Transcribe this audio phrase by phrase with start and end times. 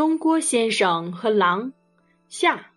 [0.00, 1.74] 东郭先生和狼
[2.30, 2.70] 下。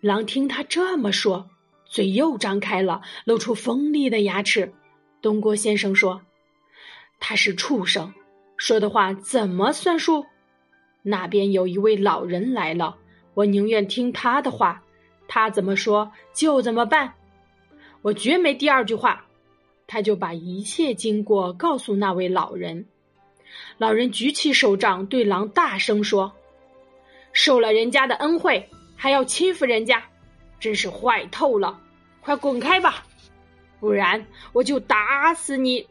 [0.00, 1.50] 狼听他这么说，
[1.84, 4.72] 嘴又张开了，露出锋利的牙齿。
[5.20, 6.22] 东郭先生说
[7.18, 8.14] ：“他是畜生，
[8.56, 10.24] 说的话怎么算数？
[11.02, 12.98] 那边有一位老人来了，
[13.34, 14.84] 我宁愿听他的话，
[15.26, 17.14] 他怎么说就怎么办。
[18.02, 19.26] 我绝没第二句话。”
[19.88, 22.86] 他就把一切经过告诉那位老人。
[23.78, 26.32] 老人举起手杖，对狼大声说
[27.32, 30.04] ：“受了人家的恩惠，还要欺负人家，
[30.60, 31.80] 真是坏透了！
[32.20, 33.04] 快滚开吧，
[33.80, 35.86] 不然我就打死你！”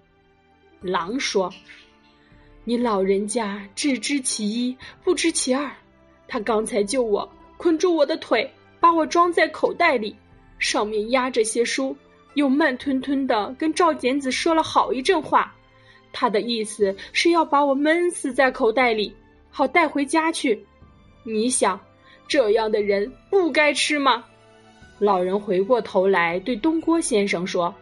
[0.82, 1.54] 狼说
[2.64, 5.72] ：“你老人家只知其一，不知其二。
[6.28, 10.16] 他刚才救我，捆住我的腿，把我装在口袋里，
[10.58, 11.98] 上面压着些书，
[12.34, 15.54] 又慢吞吞的跟赵简子说了好一阵话。”
[16.14, 19.16] 他的意思是要把我闷死在口袋里，
[19.50, 20.66] 好带回家去。
[21.24, 21.80] 你想，
[22.28, 24.26] 这样的人不该吃吗？
[25.00, 27.74] 老人回过头来对东郭先生说：“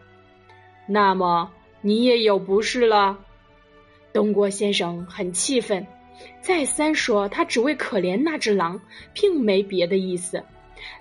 [0.88, 3.18] 那么你也有不是了。”
[4.14, 5.86] 东郭先生很气愤，
[6.42, 8.80] 再三说他只为可怜那只狼，
[9.14, 10.44] 并没别的意思。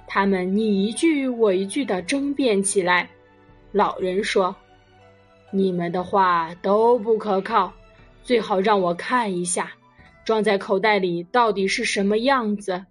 [0.07, 3.09] 他们你一句我一句的争辩起来。
[3.73, 4.57] 老人说。
[5.51, 7.73] 你们的话都不可靠，
[8.23, 9.73] 最好让我看一下，
[10.25, 12.85] 装在口袋里到底是什么样子。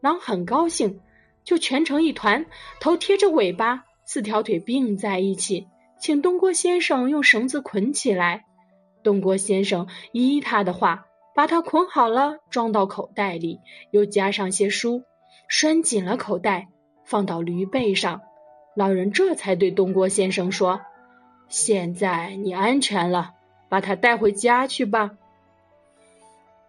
[0.00, 1.00] 狼很高兴，
[1.42, 2.44] 就蜷成一团，
[2.80, 5.66] 头贴着尾巴，四条腿并在一起，
[5.98, 8.44] 请东郭先生用绳子捆起来。
[9.02, 13.58] 东郭先生依他的话，把它捆好了，装到口袋里，
[13.90, 15.04] 又加上些书，
[15.48, 16.68] 拴紧了口袋，
[17.04, 18.20] 放到驴背上。
[18.74, 20.82] 老人这才对东郭先生说。
[21.48, 23.34] 现在你安全了，
[23.68, 25.12] 把它带回家去吧。